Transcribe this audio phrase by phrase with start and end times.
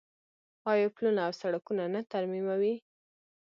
[0.71, 2.75] آیا پلونه او سړکونه نه ترمیموي؟